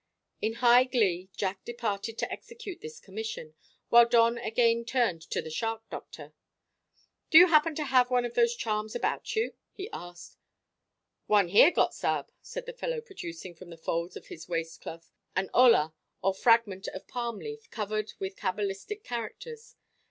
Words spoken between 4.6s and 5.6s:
turned to the